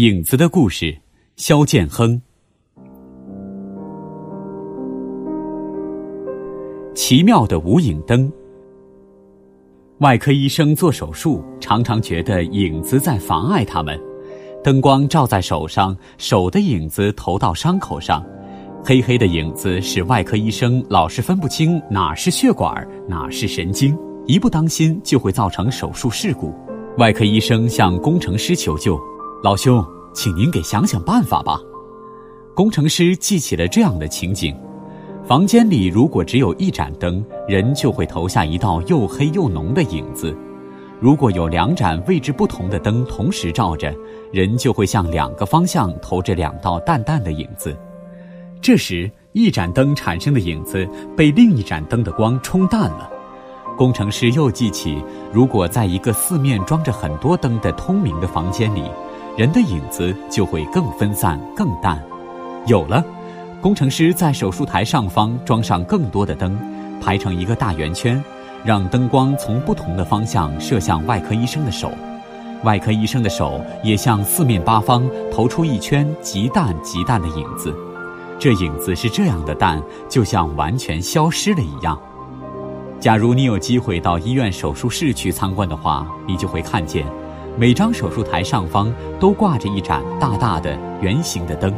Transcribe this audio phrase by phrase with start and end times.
[0.00, 0.96] 影子的故事，
[1.36, 2.18] 肖剑亨。
[6.94, 8.32] 奇妙的无影灯。
[9.98, 14.00] 外科医生做手术，常常觉得影子在妨碍他们。
[14.64, 18.24] 灯光照在手上，手的影子投到伤口上，
[18.82, 23.94] 黑黑的影子使外科医生老是分不清哪是血管，哪是神经，
[24.24, 26.54] 一不当心就会造成手术事故。
[26.96, 28.98] 外科医生向工程师求救。
[29.42, 29.82] 老兄，
[30.12, 31.58] 请您给想想办法吧。
[32.54, 34.54] 工程师记起了这样的情景：
[35.26, 40.36] 房间里如果只有一盏灯，人就会投下一道又黑又浓的影子；
[41.00, 43.96] 如果有两盏位置不同的灯同时照着，
[44.30, 47.74] 人就会向两个方向投着两道淡淡的影子。
[48.60, 50.86] 这时，一盏灯产生的影子
[51.16, 53.10] 被另一盏灯的光冲淡了。
[53.74, 58.82] 工程师又记起，如果在一个四面装着很多灯的通明的房间里，
[59.40, 61.98] 人的影子就会更分散、更淡。
[62.66, 63.02] 有了，
[63.58, 66.58] 工程师在手术台上方装上更多的灯，
[67.00, 68.22] 排成一个大圆圈，
[68.66, 71.90] 让灯光从不同的方向射向外科医生的手。
[72.64, 77.74] 外科医生的手也向四面八方投出一圈极淡极淡的影子。
[78.38, 81.98] 这影子是这样的淡，就像完全消失了一样。
[83.00, 87.06] 假如你有机会到医院手术室去参观的话，你就会看见。
[87.58, 91.74] 每张手术台上方都挂着一盏大大的圆形的灯，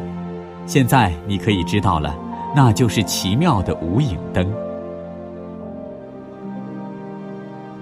[0.66, 2.16] 现在你可以知道了，
[2.54, 4.46] 那就是奇妙的无影灯。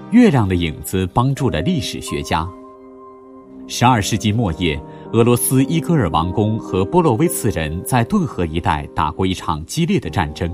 [0.09, 2.47] 月亮的影子帮助了历史学家。
[3.67, 4.77] 十二世纪末叶，
[5.13, 10.53] 俄罗斯伊戈尔王宫和波洛维茨人在顿河一带打过一场激烈的战争。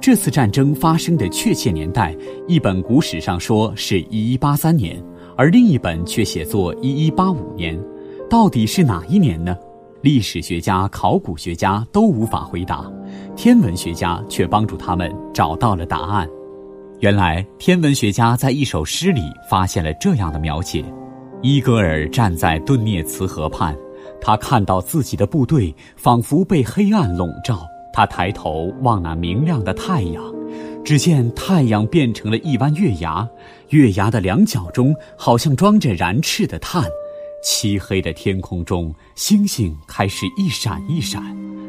[0.00, 2.14] 这次战争发生的确切年代，
[2.46, 5.02] 一本古史上说是一一八三年。
[5.40, 7.74] 而另一本却写作一一八五年，
[8.28, 9.56] 到底是哪一年呢？
[10.02, 12.84] 历史学家、考古学家都无法回答，
[13.34, 16.28] 天文学家却帮助他们找到了答案。
[16.98, 20.84] 原来，天文学家在一首诗里发现了这样的描写：
[21.40, 23.74] 伊戈尔站在顿涅茨河畔，
[24.20, 30.22] 他看到自己的部队仿佛被黑暗笼罩，他抬头望那明亮的太阳。
[30.84, 33.28] 只见太阳变成了一弯月牙，
[33.68, 36.84] 月牙的两角中好像装着燃赤的炭。
[37.42, 41.22] 漆黑的天空中，星星开始一闪一闪，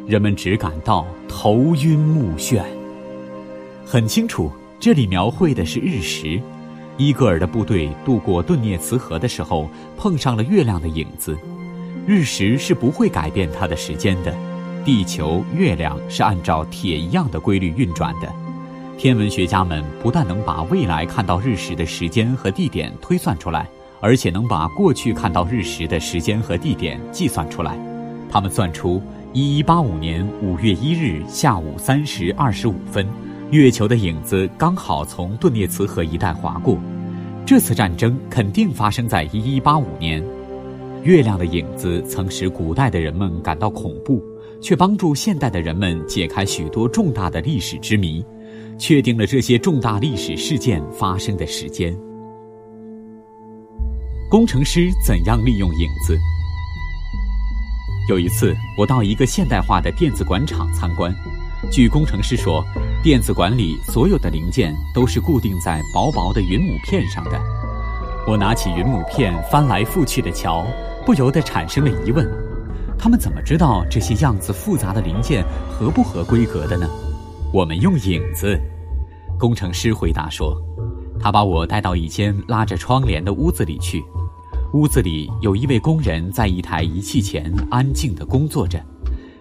[0.06, 2.62] 人们只感到头晕目眩。
[3.86, 6.42] 很清楚，这里描绘的是日食。
[6.98, 11.38] 伊戈尔的部队渡过顿涅茨河的时候，碰上了月亮的影子。
[12.06, 14.36] 日食是不会改变它的时间的，
[14.84, 18.32] 地球、月亮是按照铁一样的规律运转的。
[19.02, 23.68] 天文学家们不但能把未来看到日食的时间和地点推算出来，
[24.00, 27.76] 而且能把过去看到日食的时间和地点计算出来。
[28.30, 29.02] 他们算出，
[29.34, 33.08] 一一八五年五月一日下午三时二十五分，
[33.50, 36.78] 月球的影子刚好从顿涅茨河一带划过。
[37.44, 40.24] 这次战争肯定发生在一一八五年。
[41.02, 44.24] 月亮的影子曾使古代的人们感到恐怖，
[44.62, 48.24] 却帮助现代的人们解开许多重大的历史之谜。
[48.82, 51.96] 确定了这些重大历史事件发生的时间。
[54.28, 56.18] 工程师怎样利用影子？
[58.10, 61.14] 有一次，我到一个现代化的电子管厂参观。
[61.70, 62.66] 据工程师说，
[63.04, 67.40] 电子管里所有的零件都是固定在薄薄的云母片上的。
[68.28, 70.66] 我拿起云母片翻来覆去的瞧，
[71.06, 72.28] 不由得产生了疑问：
[72.98, 76.90] 他们怎么知道这些样子复杂的零件合不合规格的呢？
[77.54, 78.60] 我们用影子。
[79.38, 80.56] 工程师回答说
[81.20, 84.04] ：“他把我带到一间拉着窗帘的屋子里去。
[84.74, 88.82] 屋子里有一位工人在一台仪器前安静地工作着。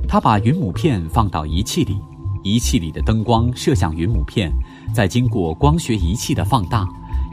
[0.09, 1.97] 他把云母片放到仪器里，
[2.43, 4.51] 仪器里的灯光射向云母片，
[4.93, 6.89] 再经过光学仪器的放大，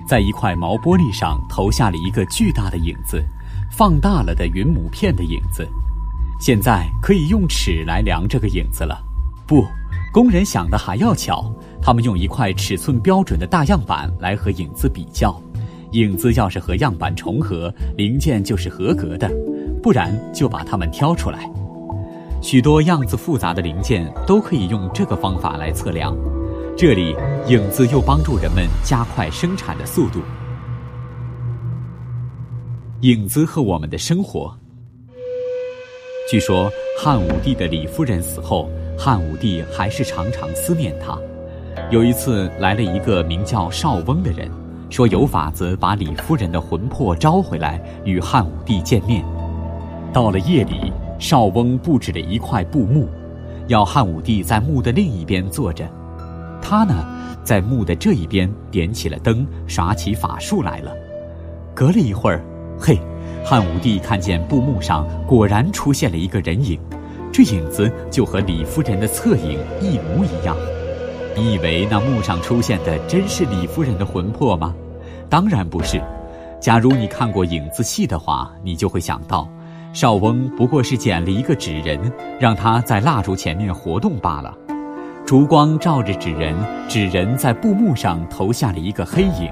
[0.07, 3.25] 在一块毛玻璃上投下了一个巨大的影子，
[3.71, 5.67] 放大了的云母片的影子。
[6.39, 9.03] 现在可以用尺来量这个影子了。
[9.47, 9.65] 不，
[10.17, 15.39] 工人想的还要巧。”他们用一块尺寸标准的大样板来和影子比较，
[15.91, 19.31] 影子要是和样板重合，零件就是合格的，
[19.81, 21.47] 不然就把它们挑出来。
[22.41, 26.17] 许多样子复杂的零件都可以用这个方法来测量。
[26.75, 27.15] 这里，
[27.47, 30.19] 影子又帮助人们加快生产的速度。
[33.01, 34.51] 影子和我们的生活。
[36.29, 36.69] 据说
[36.99, 41.17] 汉武帝的李夫人死后，汉武帝还是常常思念他。
[41.91, 44.49] 有一次来了一个名叫邵翁的人，
[44.89, 49.23] 说有法子把李夫人的魂魄招回来与汉武帝见面。
[50.11, 53.07] 到了夜里，少翁布置了一块布幕，
[53.67, 55.87] 要汉武帝在幕的另一边坐着，
[56.59, 57.05] 他呢，
[57.43, 60.91] 在幕的这一边点起了灯，耍起法术来了。
[61.75, 62.43] 隔了一会儿，
[62.79, 62.99] 嘿，
[63.45, 66.79] 汉武帝看见布幕上果然出现了一个人影，
[67.31, 70.55] 这影子就和李夫人的侧影一模一样。
[71.35, 74.73] 你以为那幕上出现的真是李夫人的魂魄吗？
[75.29, 76.01] 当然不是。
[76.59, 79.47] 假如你看过影子戏的话，你就会想到，
[79.93, 84.57] 少翁不过是捡了一个纸人，让他在蜡烛前面活动罢了。
[85.23, 86.55] 烛光照着纸人，
[86.87, 89.51] 纸人在布幕上投下了一个黑影。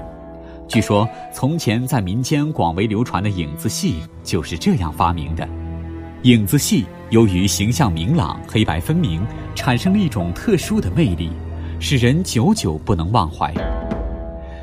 [0.66, 5.46] 据说，从前在民间广为流传的影子戏就是这样发明的。
[6.22, 9.24] 影子戏由于形象明朗、黑白分明，
[9.54, 11.30] 产生了一种特殊的魅力。
[11.78, 13.52] 使人久久不能忘怀。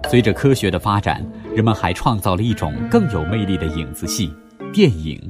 [0.09, 1.23] 随着科学的发展，
[1.55, 4.33] 人们还创造了一种更有魅力的影子戏——
[4.73, 5.21] 电影。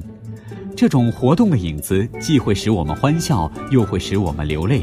[0.74, 4.82] 这种活动的影子既会使我们欢笑，又会使我们流泪。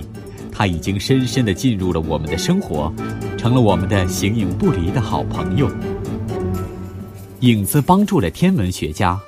[0.51, 2.93] 它已经深深地进入了我们的生活，
[3.35, 5.69] 成了我们的形影不离的好朋友。
[7.39, 9.19] 影子帮助了天文学家。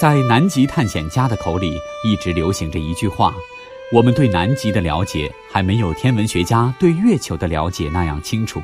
[0.00, 3.34] 在南极探险家的口里，一直流行着一句话。
[3.92, 8.62] 我们对南极的了解还没有天文学家对月球的了解那样清楚。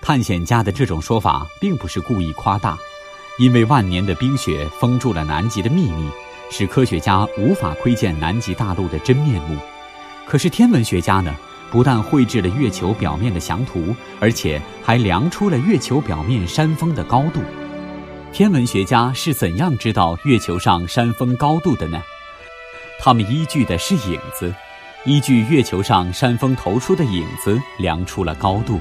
[0.00, 2.78] 探险家的这种说法并不是故意夸大，
[3.38, 6.08] 因为万年的冰雪封住了南极的秘密，
[6.50, 9.58] 使科学家无法窥见南极大陆的真面目。
[10.26, 11.36] 可是天文学家呢，
[11.70, 17.42] 不但绘制了月球表面的详图，而且还量出了月球表面山峰的高度。
[18.36, 22.02] 天文学家是怎样知道月球上山峰高度的呢？
[23.00, 24.54] 他们依据的是影子，
[25.06, 28.78] 依据月球上山峰投出的影子量出了高度。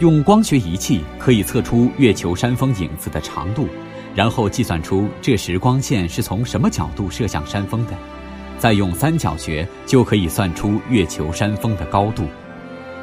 [0.00, 3.66] 用光学仪器可以测出月球山峰影子的长度，
[4.14, 7.94] 然后计算出这时光线是从什么角度射向山峰的，
[8.58, 12.26] 再用三角学就可以算出月球山峰的高度。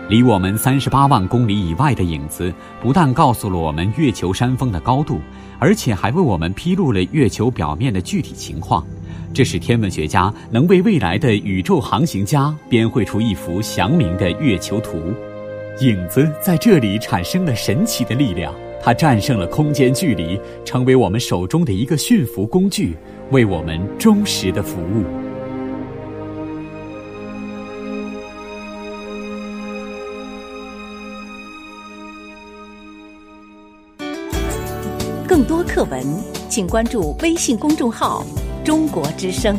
[0.10, 5.20] 离我们三十八万公里以外的影子，不但告诉了我们月球山峰的高度，
[5.60, 8.86] 而且还为我们披露了月球表面的具体情况。
[9.34, 15.02] 这使天文学家能为未来的宇宙航行家编绘出一幅详明的月球图。
[15.80, 18.54] 影子在这里产生了神奇的力量，
[18.84, 22.96] 它战胜了空间距离，成为我们手中的一个驯服工具，
[23.32, 25.23] 为我们忠实的服务。
[35.44, 36.02] 更多课文，
[36.48, 38.26] 请关注微信公众号。
[38.64, 39.58] 中国之声。